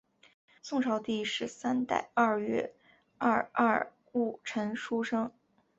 [0.63, 2.73] 宋朝第十三代二月
[3.19, 5.31] 廿二戊辰出生。